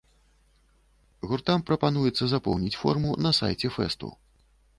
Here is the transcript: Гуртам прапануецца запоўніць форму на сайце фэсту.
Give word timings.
Гуртам 1.31 1.59
прапануецца 1.67 2.23
запоўніць 2.33 2.75
форму 2.85 3.09
на 3.27 3.31
сайце 3.43 3.67
фэсту. 3.79 4.13